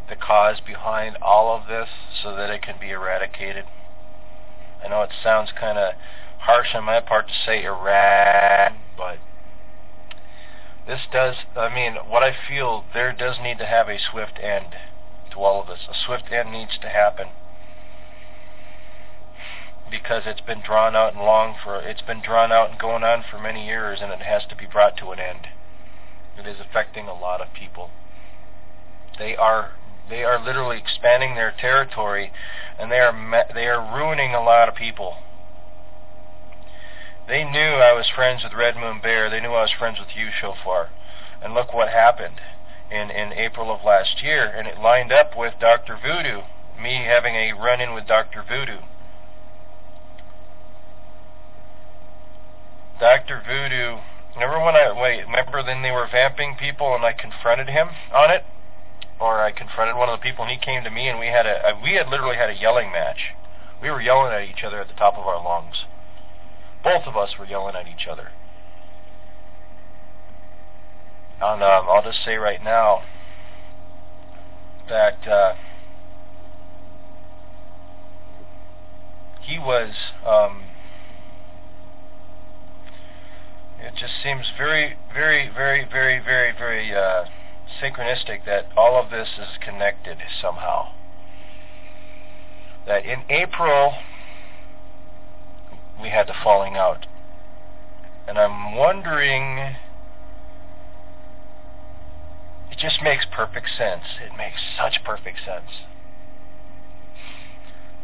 [0.09, 1.89] The cause behind all of this
[2.21, 3.67] so that it can be eradicated?
[4.85, 5.95] I know it sounds kind of
[6.41, 9.19] harsh on my part to say erad, but
[10.85, 14.75] this does, I mean, what I feel, there does need to have a swift end
[15.31, 15.87] to all of this.
[15.89, 17.29] A swift end needs to happen
[19.91, 23.23] because it's been drawn out and long for it's been drawn out and going on
[23.29, 25.49] for many years and it has to be brought to an end.
[26.39, 27.91] It is affecting a lot of people.
[29.19, 29.73] They are
[30.09, 32.33] they are literally expanding their territory
[32.79, 33.13] and they are
[33.55, 35.19] they are ruining a lot of people.
[37.27, 39.31] They knew I was friends with Red Moon Bear.
[39.31, 40.91] They knew I was friends with you, Shofar.
[41.41, 42.41] And look what happened
[42.91, 45.97] in in April of last year and it lined up with Dr.
[45.97, 46.43] Voodoo,
[46.81, 48.43] me having a run-in with Dr.
[48.43, 48.81] Voodoo.
[53.05, 53.43] Dr.
[53.47, 54.01] Voodoo.
[54.35, 55.27] Remember when I wait?
[55.27, 58.45] Remember then they were vamping people and I confronted him on it,
[59.21, 61.45] or I confronted one of the people and he came to me and we had
[61.45, 63.35] a, a we had literally had a yelling match.
[63.83, 65.85] We were yelling at each other at the top of our lungs.
[66.83, 68.31] Both of us were yelling at each other.
[71.43, 73.03] And um, I'll just say right now
[74.89, 75.57] that uh,
[79.43, 79.93] he was.
[80.25, 80.63] Um,
[83.85, 87.25] it just seems very, very, very, very, very, very uh,
[87.83, 90.89] synchronistic that all of this is connected somehow.
[92.87, 93.95] That in April
[96.01, 97.07] we had the falling out,
[98.27, 99.77] and I'm wondering.
[102.71, 104.03] It just makes perfect sense.
[104.21, 105.71] It makes such perfect sense.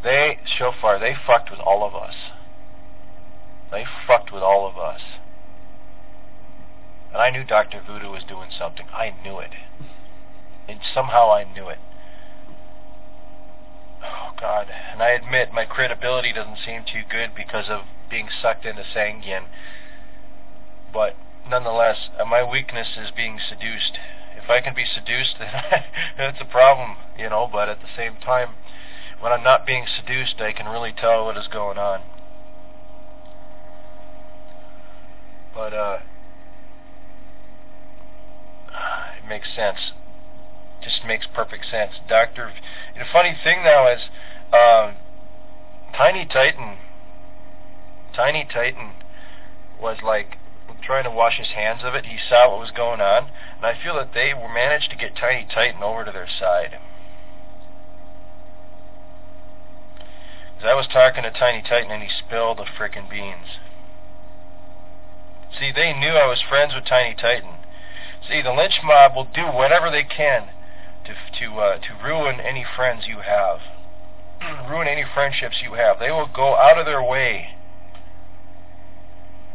[0.03, 2.15] They, Shofar, they fucked with all of us.
[3.71, 5.01] They fucked with all of us.
[7.13, 7.81] And I knew Dr.
[7.85, 8.85] Voodoo was doing something.
[8.93, 9.51] I knew it.
[10.67, 11.79] And somehow I knew it.
[14.03, 14.67] Oh, God.
[14.91, 19.45] And I admit my credibility doesn't seem too good because of being sucked into Sangian.
[20.93, 21.15] But
[21.49, 23.97] nonetheless, uh, my weakness is being seduced.
[24.41, 25.83] If I can be seduced, then
[26.17, 28.55] that's a problem, you know, but at the same time,
[29.19, 32.01] when I'm not being seduced, I can really tell what is going on.
[35.53, 35.97] But, uh,
[38.73, 39.91] it makes sense.
[40.83, 41.93] Just makes perfect sense.
[42.07, 42.51] Doctor,
[42.95, 44.01] the funny thing now is,
[44.51, 44.95] um,
[45.95, 46.77] Tiny Titan,
[48.15, 48.93] Tiny Titan
[49.79, 50.37] was like
[50.81, 52.05] trying to wash his hands of it.
[52.05, 55.45] He saw what was going on, and I feel that they managed to get Tiny
[55.45, 56.77] Titan over to their side.
[60.55, 63.59] Because I was talking to Tiny Titan, and he spilled the frickin' beans.
[65.59, 67.60] See, they knew I was friends with Tiny Titan.
[68.27, 70.49] See, the lynch mob will do whatever they can
[71.05, 73.59] to to uh, to ruin any friends you have,
[74.69, 75.99] ruin any friendships you have.
[75.99, 77.55] They will go out of their way.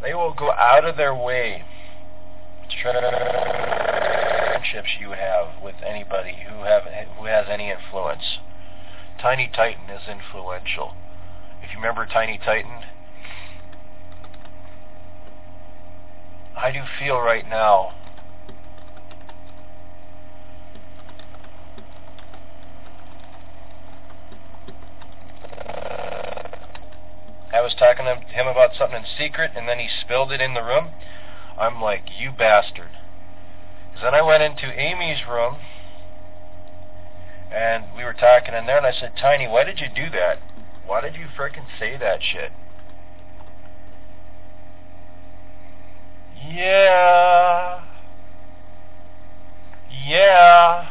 [0.02, 1.64] They will go out of their way
[2.68, 3.00] to try to
[4.66, 6.82] friendships you have with anybody who have
[7.18, 8.38] who has any influence.
[9.20, 10.94] Tiny Titan is influential.
[11.62, 12.84] If you remember Tiny Titan,
[16.56, 17.94] I do feel right now
[25.77, 30.55] I was talking to him about something in secret, and then he spilled it in
[30.55, 30.91] the room.
[31.59, 32.91] I'm like, you bastard.
[34.03, 35.57] Then I went into Amy's room,
[37.51, 40.39] and we were talking in there, and I said, Tiny, why did you do that?
[40.87, 42.53] Why did you frickin' say that shit?
[46.47, 47.85] Yeah.
[49.91, 50.89] Yeah.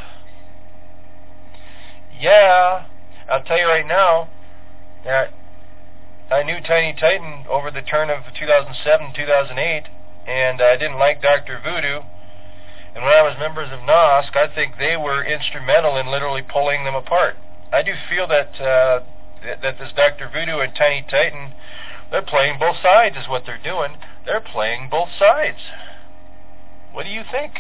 [2.20, 2.86] Yeah.
[3.30, 4.30] I'll tell you right now,
[5.06, 5.32] that
[6.30, 9.84] I knew Tiny Titan over the turn of 2007, 2008,
[10.28, 11.62] and I didn't like Dr.
[11.64, 12.02] Voodoo.
[12.96, 16.84] And when I was members of NOSC, I think they were instrumental in literally pulling
[16.84, 17.36] them apart.
[17.72, 19.02] I do feel that uh,
[19.44, 20.30] that, that this Dr.
[20.34, 21.54] Voodoo and Tiny Titan,
[22.10, 23.98] they're playing both sides, is what they're doing.
[24.26, 25.60] They're playing both sides.
[26.94, 27.54] What do you think?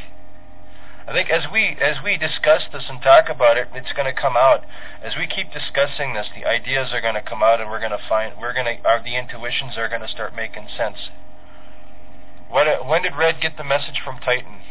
[1.07, 4.21] I think as we as we discuss this and talk about it, it's going to
[4.21, 4.65] come out.
[5.03, 7.91] As we keep discussing this, the ideas are going to come out, and we're going
[7.91, 10.97] to find we're going to our the intuitions are going to start making sense.
[12.49, 14.61] When when did Red get the message from Titan?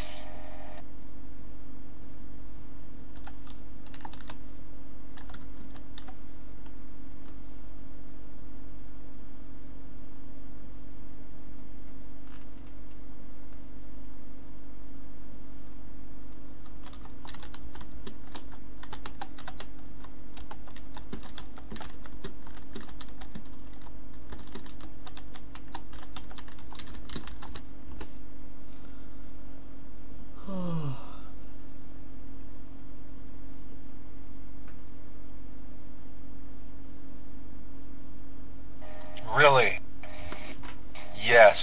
[39.37, 39.80] Really?
[41.22, 41.57] Yes.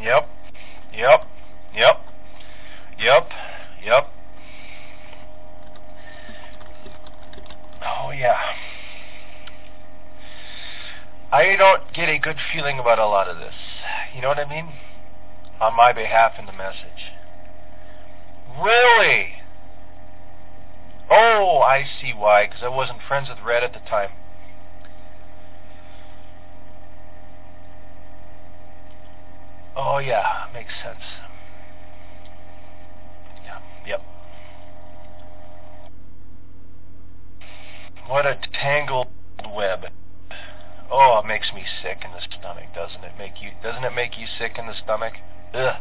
[0.00, 0.28] Yep.
[0.96, 1.20] Yep.
[1.74, 2.00] Yep.
[3.00, 3.28] Yep.
[3.84, 4.10] Yep.
[7.84, 8.38] Oh, yeah.
[11.32, 13.54] I don't get a good feeling about a lot of this.
[14.14, 14.68] You know what I mean?
[15.60, 17.12] On my behalf in the message.
[18.56, 19.34] Really?
[21.10, 24.10] Oh, I see why, because I wasn't friends with Red at the time.
[29.76, 31.02] Oh yeah, makes sense.
[33.44, 34.02] Yeah, yep.
[38.06, 39.08] What a tangled
[39.44, 39.86] web.
[40.90, 43.12] Oh, it makes me sick in the stomach, doesn't it?
[43.18, 45.14] Make you doesn't it make you sick in the stomach?
[45.54, 45.76] Ugh.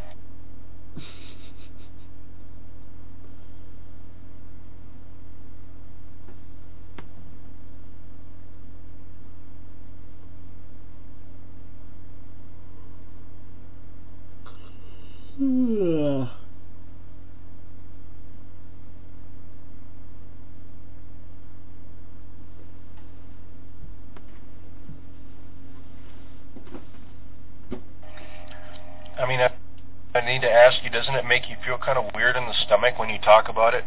[29.23, 32.15] I mean, I, I need to ask you, doesn't it make you feel kind of
[32.15, 33.83] weird in the stomach when you talk about it?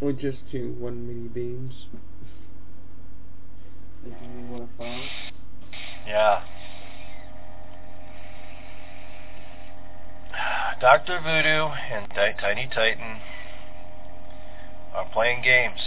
[0.00, 1.86] Or just two one mini beams.
[4.04, 5.02] Making me want to fart.
[6.04, 6.42] Yeah.
[10.80, 11.20] Dr.
[11.20, 12.10] Voodoo and
[12.40, 13.20] Tiny Titan
[14.96, 15.80] are playing games.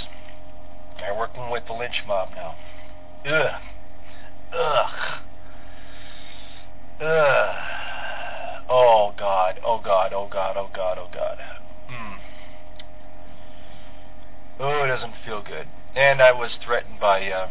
[1.00, 2.56] They're working with the lynch mob now.
[3.26, 3.62] Ugh.
[4.54, 5.22] Ugh.
[7.02, 7.56] Ugh.
[8.70, 9.60] Oh God.
[9.66, 10.14] Oh God.
[10.14, 10.58] Oh God.
[10.58, 10.98] Oh God.
[10.98, 11.38] Oh God.
[11.88, 12.16] Hmm.
[14.60, 15.68] Oh, it doesn't feel good.
[15.96, 17.50] And I was threatened by uh,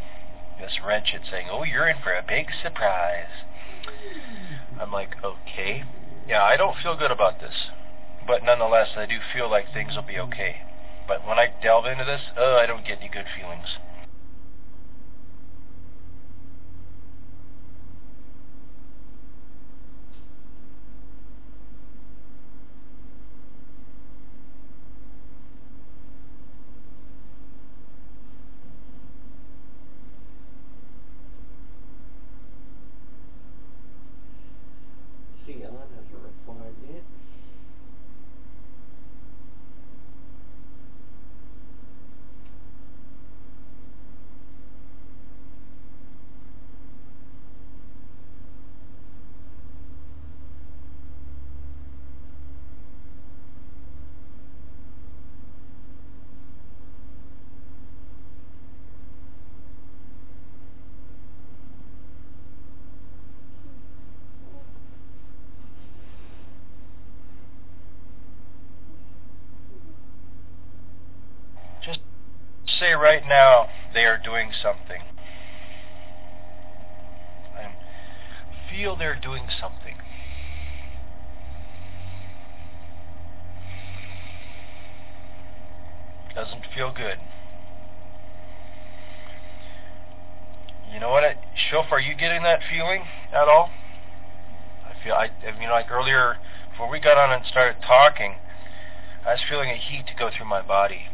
[0.61, 3.45] Miss Wrenchit saying, "Oh, you're in for a big surprise."
[4.81, 5.85] I'm like, okay.
[6.29, 7.71] Yeah, I don't feel good about this,
[8.27, 10.63] but nonetheless, I do feel like things will be okay.
[11.09, 13.79] But when I delve into this, oh, I don't get any good feelings.
[35.47, 37.03] See, Ellen hasn't replied yet.
[71.81, 72.01] Just
[72.79, 75.03] say right now they are doing something.
[77.57, 77.75] I
[78.71, 79.97] feel they're doing something.
[86.35, 87.19] Doesn't feel good.
[90.93, 91.37] You know what, it,
[91.71, 93.03] Shof, are you getting that feeling
[93.33, 93.71] at all?
[94.85, 96.37] I feel I you know like earlier
[96.71, 98.37] before we got on and started talking,
[99.27, 101.07] I was feeling a heat go through my body,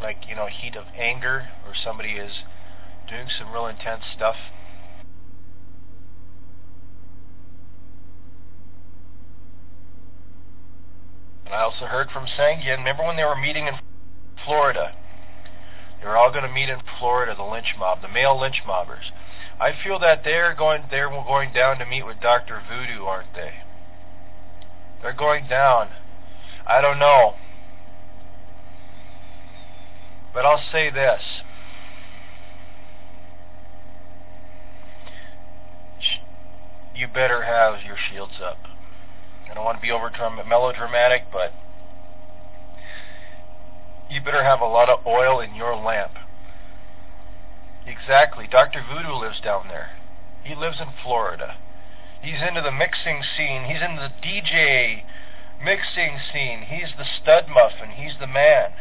[0.00, 2.32] like you know heat of anger or somebody is
[3.08, 4.36] doing some real intense stuff.
[11.46, 12.78] And I also heard from Sangian.
[12.78, 13.74] Remember when they were meeting in
[14.44, 14.92] Florida?
[16.00, 19.10] They were all going to meet in Florida, the lynch mob, the male lynch mobbers.
[19.58, 22.62] I feel that they're going they're going down to meet with Dr.
[22.68, 23.54] Voodoo, aren't they?
[25.02, 25.88] They're going down.
[26.66, 27.34] I don't know.
[30.32, 31.22] But I'll say this.
[36.94, 38.58] You better have your shields up.
[39.50, 40.10] I don't want to be over
[40.46, 41.52] melodramatic, but
[44.10, 46.12] you better have a lot of oil in your lamp.
[47.86, 48.46] Exactly.
[48.50, 48.82] Dr.
[48.82, 49.90] Voodoo lives down there.
[50.44, 51.56] He lives in Florida.
[52.20, 53.64] He's into the mixing scene.
[53.64, 55.04] He's in the DJ
[55.62, 56.62] mixing scene.
[56.68, 57.90] He's the stud muffin.
[57.96, 58.72] He's the man.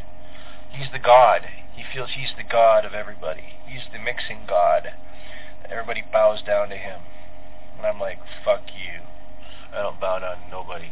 [0.72, 1.42] He's the god.
[1.76, 3.56] He feels he's the god of everybody.
[3.68, 4.94] He's the mixing god.
[5.70, 7.02] Everybody bows down to him.
[7.78, 9.02] And I'm like, fuck you.
[9.74, 10.92] I don't bow down to nobody.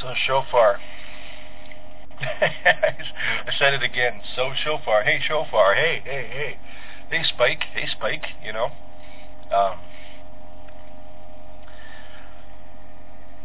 [0.00, 0.78] So shofar.
[2.20, 4.20] I said it again.
[4.34, 5.02] So shofar.
[5.02, 5.74] Hey shofar.
[5.74, 6.56] Hey hey hey.
[7.10, 7.64] Hey Spike.
[7.74, 8.24] Hey Spike.
[8.44, 8.70] You know.
[9.52, 9.78] Um,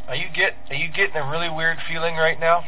[0.07, 2.65] are you get are you getting a really weird feeling right now?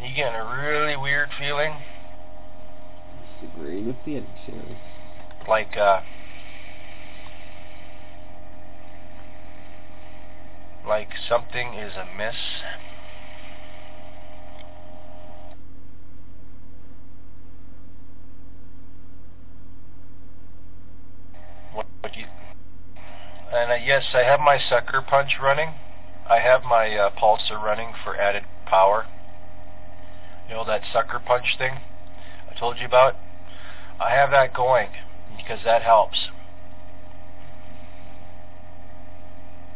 [0.00, 1.76] Are you getting a really weird feeling?
[3.40, 4.78] Disagreeing with the adversary.
[5.48, 6.00] Like uh
[10.86, 12.36] like something is amiss.
[21.72, 22.26] What, what you,
[23.52, 25.74] and uh, yes, I have my sucker punch running.
[26.28, 29.06] I have my uh, pulsar running for added power.
[30.48, 31.80] You know that sucker punch thing
[32.50, 33.16] I told you about?
[34.00, 34.88] I have that going
[35.36, 36.28] because that helps.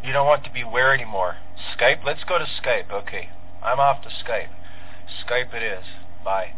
[0.03, 1.37] You don't want to be where anymore?
[1.77, 2.05] Skype?
[2.05, 2.91] Let's go to Skype.
[2.91, 3.29] Okay.
[3.63, 4.49] I'm off to Skype.
[5.25, 5.85] Skype it is.
[6.25, 6.55] Bye.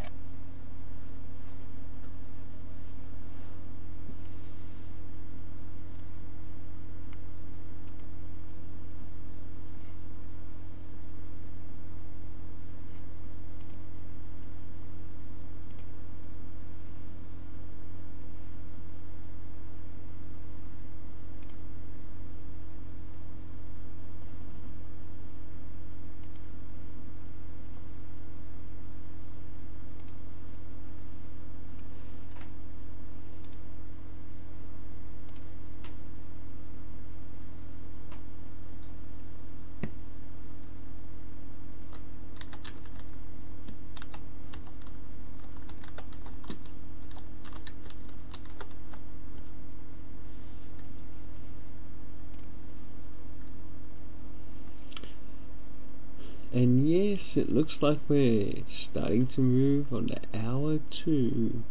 [56.55, 61.63] And yes, it looks like we're starting to move on to hour two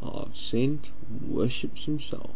[0.00, 0.86] of Sent
[1.28, 2.30] Worships Himself.